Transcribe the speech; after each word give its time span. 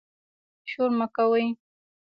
شور 0.69 0.89
مه 0.97 1.07
کوئ 1.15 1.45